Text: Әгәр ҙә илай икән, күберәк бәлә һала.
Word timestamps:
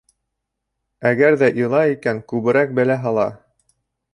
Әгәр 1.09 1.37
ҙә 1.43 1.49
илай 1.65 1.93
икән, 1.97 2.23
күберәк 2.33 2.75
бәлә 2.81 2.97
һала. 3.05 3.29